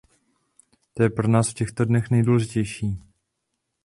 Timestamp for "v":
1.49-1.53